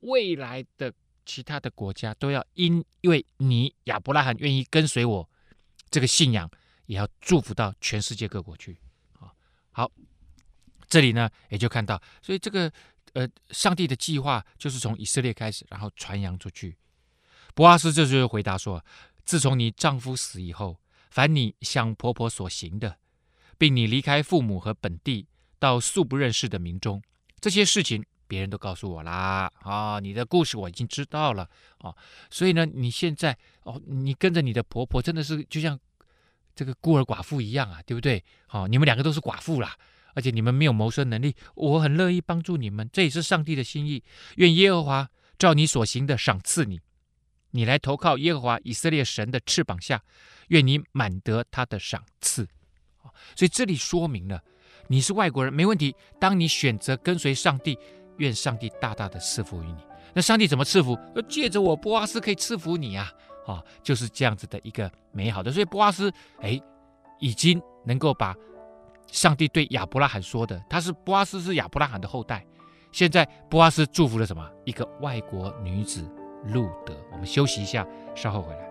[0.00, 0.92] 未来的。
[1.28, 5.28] 其他的国家都要因为你亚伯拉罕愿意跟随我，
[5.90, 6.50] 这个信仰
[6.86, 8.78] 也要祝福到全世界各国去。
[9.12, 9.36] 好，
[9.70, 9.92] 好，
[10.88, 12.72] 这里呢也就看到，所以这个
[13.12, 16.78] 呃，上帝的计划就是从以色列开始，然后传扬出去。
[17.54, 18.82] 博阿斯这时候回答说
[19.26, 22.98] ：“自从你丈夫死以后，凡你向婆婆所行的，
[23.58, 25.26] 并你离开父母和本地，
[25.58, 27.02] 到素不认识的民中，
[27.38, 29.50] 这些事情别人都告诉我啦。
[29.62, 31.92] 啊，你的故事我已经知道了啊。
[32.30, 35.76] 所以呢，你现在哦，你跟着你的婆婆，真的是就像
[36.54, 38.22] 这个孤儿寡妇一样啊，对不对？
[38.46, 39.74] 好，你们两个都是寡妇啦，
[40.14, 44.04] 而且你们没有谋生能力，我很乐意帮助你们，这也是上帝的心意。
[44.36, 46.80] 愿耶和华照你所行的赏赐你，
[47.52, 50.02] 你来投靠耶和华以色列神的翅膀下，
[50.48, 52.46] 愿你满得他的赏赐。
[53.34, 54.42] 所以这里说明了。
[54.90, 55.94] 你是外国人没问题。
[56.18, 57.78] 当你选择跟随上帝，
[58.18, 59.78] 愿上帝大大的赐福于你。
[60.14, 60.98] 那上帝怎么赐福？
[61.28, 63.10] 借着我波阿斯可以赐福你啊！
[63.46, 65.50] 啊、哦，就是这样子的一个美好的。
[65.50, 66.60] 所以波阿斯哎，
[67.18, 68.34] 已经能够把
[69.10, 72.44] 上帝对亚伯拉罕说的，他是波阿斯是亚伯拉罕的后代。
[72.92, 74.46] 现在波阿斯祝福了什么？
[74.64, 76.02] 一个外国女子
[76.46, 76.94] 路德。
[77.12, 78.67] 我们休息一下，稍后回来。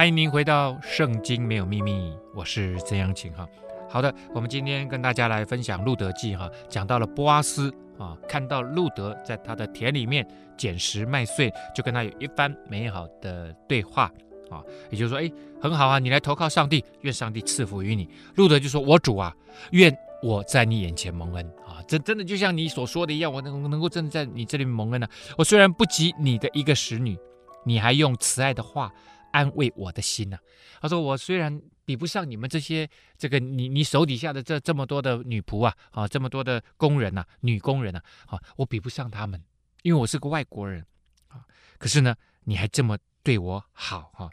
[0.00, 3.46] 欢迎您回到《圣经没有秘密》，我是曾阳晴哈。
[3.86, 14.10] 好的，我们今天跟大家来分享《路德记》哈，讲到了波阿斯啊，看到路德在他的田里面捡拾麦穗，就跟他有一番美好的对话
[14.50, 18.08] 啊，也就是说，哎，很好啊，你来投靠上帝，愿上帝赐福于你。
[18.36, 19.36] 路德就说：“我主啊，
[19.72, 27.18] 愿我在你眼前蒙恩啊，真真的就像你所说的一样，我能能够真的在你这里蒙恩呢、我虽然不及你的一个使女，
[27.66, 28.90] 你还用慈爱的话。”
[29.32, 30.40] 安慰我的心呐、啊，
[30.82, 39.42] 他说：“我虽然比不上你们这些这个你你手底下的这这么多的女仆啊啊，这么多的工人呐、啊，女工人呐啊，我比不上他们，
[39.82, 40.84] 因为我是个外国人
[41.28, 41.44] 啊。
[41.78, 42.14] 可是呢，
[42.44, 44.30] 你还这么对我好哈、啊。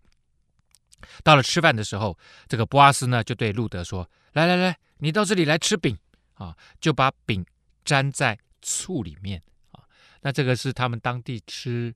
[1.24, 5.98] 到了吃饭的时候，这个波阿斯呢就对路德说：来来来，你到这里来吃饼
[6.34, 7.46] 啊，就把饼
[7.86, 9.84] 粘在醋里面啊。
[10.22, 11.94] 那这个是他们当地吃。”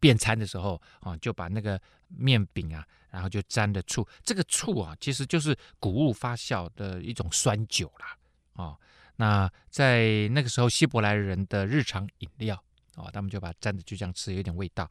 [0.00, 1.80] 便餐的时候啊，就把那个
[2.16, 4.06] 面饼啊，然后就沾了醋。
[4.22, 8.16] 这个醋啊，其实就是谷物发酵的一种酸酒啦。
[8.62, 8.76] 啊，
[9.16, 12.54] 那在那个时候，希伯来人的日常饮料
[12.96, 14.90] 啊，他们就把它沾着就这样吃，有点味道。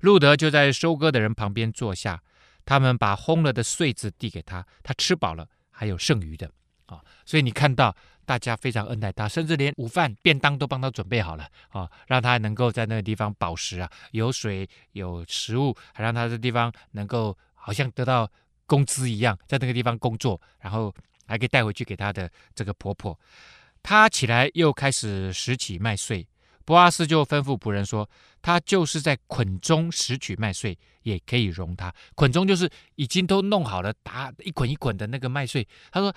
[0.00, 2.22] 路德就在收割的人旁边坐下，
[2.64, 6.50] 他们把烘了的穗子递给他，他吃饱了，还有剩余的
[6.86, 7.00] 啊。
[7.24, 7.96] 所以你看到。
[8.24, 18.30] 大家非常恩待他，甚至连午饭便当都帮他准备好了啊，让他能够在那个地方饱食啊，有水有食物，还让他这地方能够好像得到
[18.66, 20.92] 工资一样，在那个地方工作，然后
[21.26, 23.18] 还可以带回去给他的这个婆婆。
[23.82, 26.26] 他起来又开始拾起麦穗，
[26.64, 28.08] 波阿斯就吩咐仆人说
[28.42, 31.92] ：“他就是在捆中拾取麦穗，也可以容他。
[32.14, 36.14] 捆中就是已经都弄好了，打一捆一捆的那个麦穗。”他说。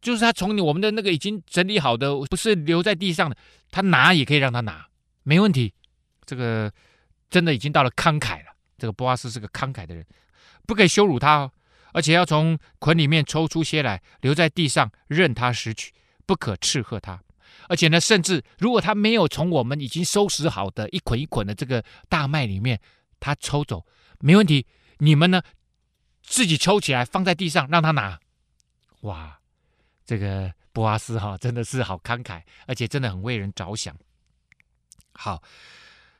[0.00, 3.36] 就是他从你我们的那个已经整理好的，不是留在地上的，
[3.70, 4.86] 他拿也可以让他拿，
[5.24, 5.74] 没问题。
[6.24, 6.72] 这个
[7.28, 8.56] 真的已经到了慷慨了。
[8.78, 10.02] 这个波阿斯是个慷慨的人，
[10.66, 11.52] 不可以羞辱他哦，
[11.92, 15.92] 而且要从捆里面抽出些来，留在地上任他拾取，
[16.24, 17.20] 不可斥喝他。
[17.68, 22.80] 而且呢，甚至如果他没有从我们已经收拾好的一捆一捆的这个大麦里面，
[23.20, 23.86] 他抽走，
[24.20, 24.66] 没问题。
[24.98, 25.42] 你们呢，
[26.22, 28.20] 自己抽起来放在地上让他拿，
[29.00, 29.40] 哇！
[30.06, 33.96] 这个波阿斯哈真的是好慷慨，而且真的很为人着想。
[35.12, 35.42] 好，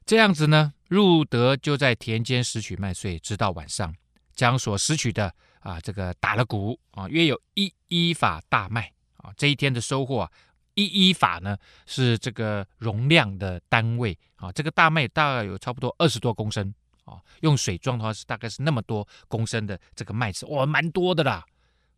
[0.06, 3.94] 这样子呢，路德就在田间拾取麦穗，直到晚上，
[4.34, 9.32] 将所拾取的啊，这个打了谷啊，约有一一法大麦啊。
[9.36, 10.32] 这一天的收获啊，
[10.74, 11.56] 一一法呢
[11.86, 14.52] 是这个容量的单位啊。
[14.52, 16.72] 这个大麦大概有差不多二十多公升
[17.04, 21.44] 啊，用水装的话是大概是那么多公升的这个麦子，哇，蛮多的啦。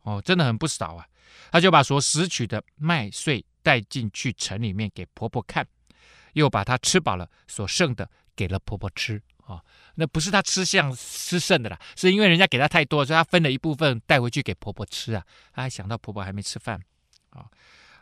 [0.03, 1.05] 哦，真的很不少啊！
[1.51, 5.66] 他就把所拾取的麦穗带进去城里面给婆婆看，
[6.35, 9.62] 又把她吃饱了所剩的给了婆婆吃啊、
[9.95, 15.24] 那不是他吃相吃剩的啦，是因为人家给他太多，所以他分了一部分带回去给婆婆吃啊。
[15.53, 16.81] 他还想到婆婆还没吃饭
[17.31, 17.47] 啊、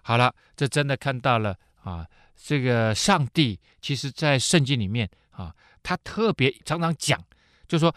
[0.04, 2.06] 好了，这真的看到了啊。
[2.36, 5.52] 这个上帝其实在圣经里面啊，
[5.82, 7.20] 他特别常常讲，
[7.66, 7.92] 就说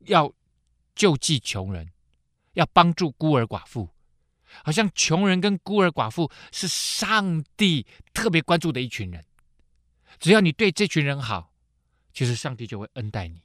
[0.00, 0.30] 要
[0.94, 1.88] 救济穷人。
[2.54, 3.88] 要帮助孤儿寡妇，
[4.62, 9.24] 好像穷人跟孤儿寡妇是上帝特别关注的一群人。
[10.20, 11.50] 只要你对这群人好，
[12.12, 13.40] 其实上帝就会恩待你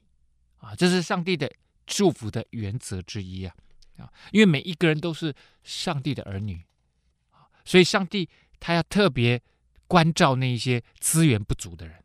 [0.57, 0.75] 啊！
[0.75, 1.49] 这是上帝的
[1.85, 3.55] 祝福的原则之一啊！
[3.95, 6.61] 啊，因为每一个人都是上帝的儿女，
[7.67, 8.29] 所以上帝
[8.61, 9.41] 他要特别
[9.87, 11.97] 关照那一些资源不足的人。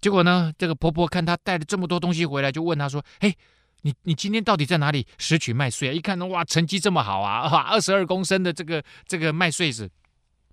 [0.00, 3.36] 结果呢，这个婆婆看她带了这么多东西回来，就问她说：“嘿，
[3.82, 5.92] 你你今天到底在哪里拾取麦穗啊？
[5.92, 9.90] 一看，哇，成绩这么好啊，哇，二十二公升的这个这个麦穗子，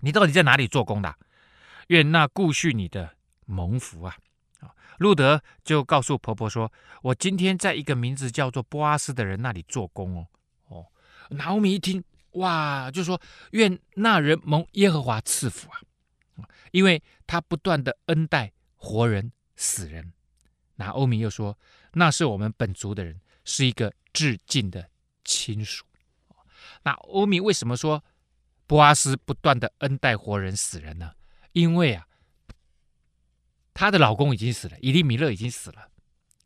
[0.01, 1.16] 你到底在哪里做工的？
[1.88, 4.16] 愿那顾恤你的蒙福啊！”
[4.59, 6.72] 啊，路德就告诉婆婆说
[7.03, 10.28] ：“我今天在一个名字叫做波阿斯的人那里做工哦。”
[10.70, 10.86] 哦，
[11.32, 12.01] 拿欧米一听，
[12.32, 13.22] 哇，就说
[13.52, 15.82] ：“愿那人蒙耶和华赐福啊！”
[16.72, 19.32] 因为他不断的恩待活人。
[19.58, 20.14] 死人，
[20.78, 21.56] 那欧米又说
[21.94, 24.90] ：“那是我们本族的人，是一个至敬的
[25.24, 25.86] 亲属。”
[26.82, 28.04] 那欧米为什么说
[28.66, 31.14] 波阿斯不断的恩待活人死人呢？
[31.52, 32.08] 因为啊，
[33.72, 35.90] 她的老公已经死了，以利米勒已经死了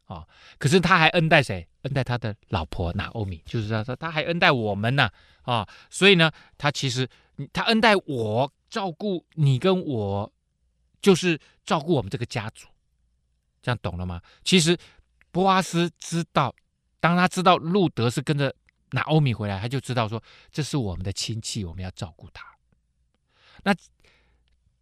[0.07, 0.27] 啊、
[0.59, 1.67] 可是他还恩待谁？
[1.85, 5.09] 恩待他的老婆拿欧米，就是他说他还恩待我们呢
[5.43, 7.07] 啊、所以呢，他其实
[7.53, 10.33] 他恩待我，照顾你跟我，
[10.99, 12.67] 就是照顾我们这个家族。
[13.61, 14.21] 这样懂了吗？
[14.43, 14.77] 其实
[15.31, 16.55] 波阿斯知道，
[16.99, 18.53] 当他知道路德是跟着
[18.91, 20.21] 拿欧米回来，他就知道说，
[20.51, 22.45] 这是我们的亲戚，我们要照顾他。
[23.63, 23.75] 那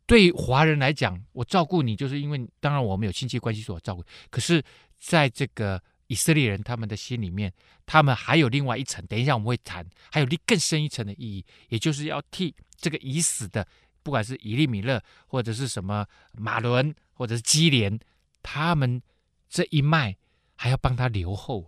[0.06, 4.04] 对华人来讲，我照顾你，就是因为当然我们有亲戚关系，所照顾。
[4.30, 4.64] 可是
[5.00, 7.52] 在这个以色列人他们的心里面，
[7.86, 13.68] 他们还有另外一层，等一下我们会谈，还有更深一层的意义，也就是要替这个已死的，
[14.02, 18.00] 不管是以利米勒或者是什么马伦或者是基连。
[18.46, 19.02] 他们
[19.48, 20.14] 这一脉
[20.58, 21.64] 还要帮他留后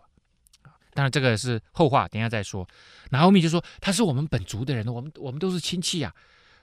[0.63, 0.75] 啊！
[0.93, 2.67] 当然这个是后话，等一下再说。
[3.11, 6.13] 拿俄米就说：“他是我们本族的人，我们我们都是亲戚啊，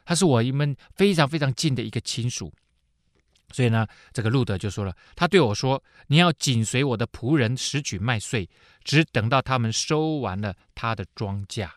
[0.05, 2.53] 他是我们非常非常近的一个亲属。”
[3.53, 8.49] 所以呢，这个路德就说了：“他对我说，你要紧随我的仆人拾取麦穗，
[8.83, 11.75] 只等到他们收完了他的庄稼啊。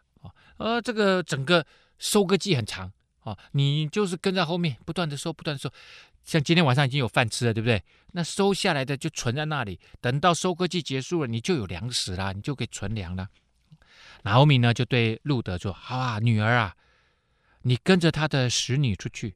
[0.58, 1.66] 呃，这个整个
[2.00, 5.70] 收割季很长啊，你就是跟在后面，不断的收，不断的收。”
[6.26, 7.84] 像今天晚上已经有饭吃了，对不对？
[8.14, 13.28] 那收下来的就存在那里，等到收割季结束了，你就有粮食啦，你就可以存粮了。
[14.24, 16.76] 拿欧米呢就对路德说：“好啊，女儿啊，
[17.62, 19.36] 你跟着他的使女出去，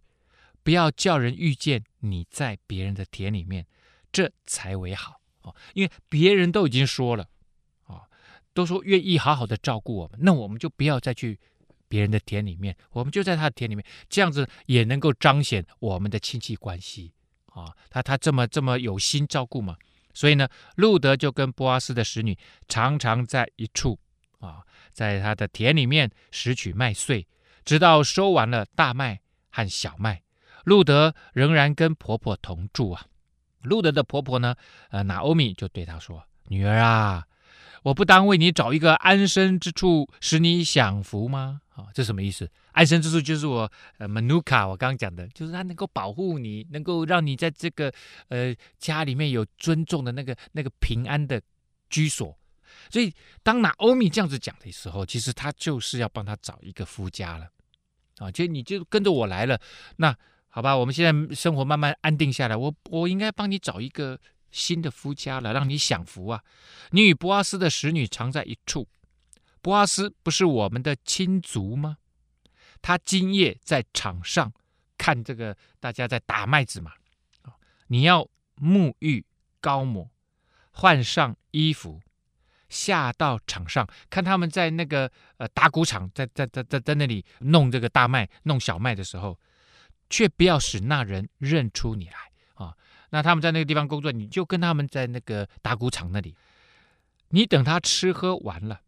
[0.70, 3.66] 不要叫人遇见你在别人的田里面，
[4.12, 5.56] 这才为好哦。
[5.74, 7.28] 因为别人都已经说了，
[7.86, 8.04] 哦，
[8.54, 11.40] 都说愿意好好的照顾我们，那我们就不要再去。”
[11.90, 17.12] 别人的田里面，我们就在他的田里面，这样子也能够彰显我们的亲戚关系
[17.48, 17.76] 啊。
[17.90, 19.76] 他他这么这么有心照顾嘛，
[20.14, 24.00] 所以呢，路德就跟波阿斯的使女常常在一处
[24.38, 24.62] 啊，
[24.92, 27.28] 在他的田里面拾取麦穗，
[27.66, 30.22] 直到收完了大麦和小麦。
[30.66, 33.06] 路德仍然跟婆婆同住啊。
[33.62, 34.56] 路德的婆婆呢，
[34.90, 37.26] 呃，拿欧米就对他说：“女儿啊。”
[37.84, 41.62] 我不当为你找一个安身之处，使你享福吗？
[41.70, 42.50] 啊、这什么意思？
[42.74, 47.90] 安身之处就是我呃，Manuka，我刚刚讲的，就是他能够保护你，能够让你在这个
[48.28, 51.42] 呃家里面有尊重的那个那个平安的
[51.90, 52.38] 居所。
[52.90, 57.48] 所以当拿欧米这样子讲的时候，其实他就是要帮他找一个夫家了
[58.18, 58.30] 啊。
[58.30, 59.58] 就你就跟着我来了，
[59.96, 60.14] 那
[60.50, 64.20] 好吧，我们现在生活慢慢安定下来，我我应该帮你找一个。
[64.52, 66.44] 新的夫家了，让你享福啊！
[66.90, 68.88] 你与波阿斯的使女常在一处，
[69.62, 71.98] 波阿斯不是我们的亲族吗？
[72.82, 74.52] 他今夜在场上
[74.98, 76.94] 看这个，大家在打麦子嘛。
[77.90, 78.28] 你要
[78.58, 79.24] 沐浴
[79.62, 80.10] 高抹，
[80.72, 82.02] 换上衣服，
[82.70, 89.40] 下到场上看他们在那个呃打谷场，在在在在在那里弄这个大麦、弄小麦的时候，
[90.10, 92.76] 却不要使那人认出你来啊。
[93.12, 96.36] 那他们在那个地方工作，你就跟他们在那个打谷场那里，
[97.30, 98.82] 你等他吃喝完了，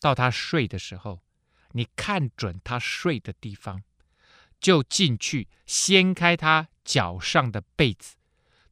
[0.00, 1.20] 到他睡的时候，
[1.72, 3.82] 你看准他睡的地方，
[4.60, 8.16] 就进去掀开他脚上的被子，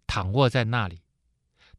[0.06, 1.00] 躺卧在那里，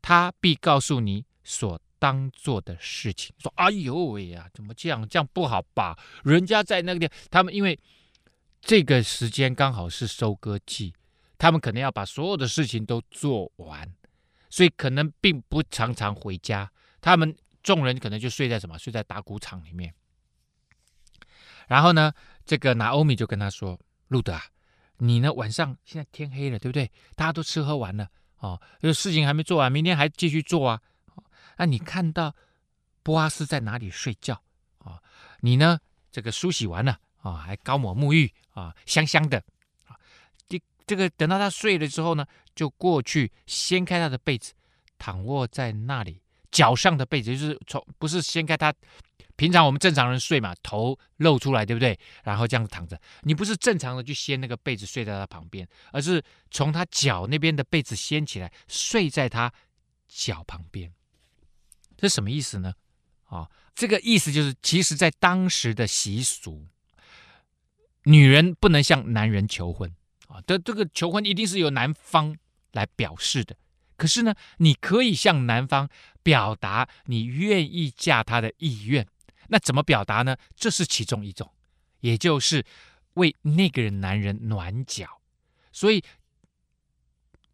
[0.01, 3.35] 他必告诉你所当做的事情。
[3.39, 5.07] 说：“哎呦喂呀，怎么这样？
[5.07, 5.97] 这样不好吧？
[6.23, 7.79] 人家在那个地，他们因为
[8.65, 10.93] 这个时间刚好是收割季。”
[11.37, 13.93] 他们可能要把所有的事情都做完，
[14.49, 16.71] 所以可能并不常常回家。
[17.01, 18.79] 他们众人可能就睡在什么？
[18.79, 19.93] 睡在打谷场里面。
[21.67, 22.13] 然后呢，
[22.45, 24.41] 这个拿欧米就跟他说：“路德啊，
[24.99, 25.33] 你呢？
[25.33, 26.89] 晚上现在天黑了，对不对？
[27.15, 28.07] 大家都吃喝完了
[28.37, 30.81] 哦，这事情还没做完，明天还继续做啊。
[31.57, 32.33] 那你看到
[33.01, 34.41] 波阿斯在哪里睡觉
[34.77, 35.01] 啊？
[35.41, 35.77] 你呢？
[36.09, 39.37] 这个梳洗完了啊，还高抹沐浴啊，香香的
[39.85, 39.95] 啊。”
[40.49, 42.25] 这这个等到他睡了之后呢，
[42.55, 44.53] 就过去掀开他的被子，
[44.97, 48.73] 躺卧在那里，脚上的被子就是从不是掀开他。
[49.35, 51.97] 平常我们正常人睡嘛，头露出来，对不对？
[52.23, 59.51] 然后这样子躺着，你不是正常的去掀那个被子睡在他旁边，而是从他脚那边的被子掀起来，睡在他
[60.07, 60.93] 脚旁边。
[61.97, 62.73] 这什么意思呢？
[63.25, 66.67] 啊、这个意思就是，其实在当时的习俗，
[68.03, 69.93] 女人不能向男人求婚
[70.27, 70.41] 啊。
[70.45, 72.35] 这、这个求婚一定是由男方
[72.71, 73.55] 来表示的。
[73.95, 75.87] 可是呢，你可以向男方
[76.23, 79.07] 表达你愿意嫁他的意愿。
[79.49, 80.35] 那怎么表达呢？
[80.55, 81.51] 这是其中一种，
[81.99, 82.65] 也就是
[83.13, 85.21] 为那个人男人暖脚。
[85.71, 86.03] 所以，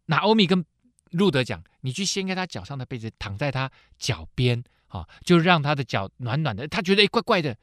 [0.06, 0.64] 拿欧米跟
[1.10, 6.66] 路德讲：“你去掀开他脚上的被子，躺在他脚边，啊，就让他的脚暖暖的。
[6.66, 7.56] 他觉得哎，怪怪的，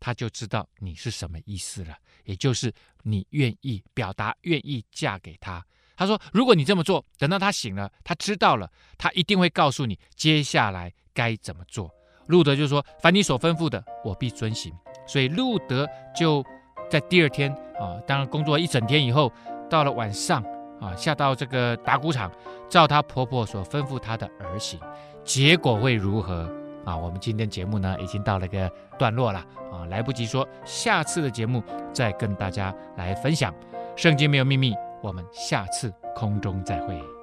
[0.00, 1.96] 他就知道你是什么意思了。
[2.24, 2.72] 也就是
[3.04, 5.64] 你愿意表达愿意嫁给他。
[5.96, 11.90] 他说：如果你这么做，等到他醒了，他知道了，他一定会告诉你接下来该怎么做。”
[12.28, 14.72] 路德就说：“凡你所吩咐的，我必遵行。”
[15.08, 16.44] 所以路德就
[16.90, 19.32] 在第二天啊，当然工作一整天以后，
[19.70, 20.42] 到了晚上
[20.78, 22.30] 啊，下到这个打谷场，
[22.68, 24.78] 照她婆婆所吩咐她的而行。
[25.24, 26.46] 结果会如何
[26.88, 26.96] 啊？
[26.96, 29.38] 我们今天节目呢，已经到了一个段落了
[29.70, 31.62] 啊，来不及说，下次的节目
[31.92, 33.52] 再跟大家来分享。
[33.94, 37.17] 圣经没有秘密，我们下次空中再会。